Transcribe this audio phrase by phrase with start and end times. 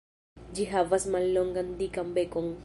[0.59, 2.55] Ĝi havas mallongan dikan bekon.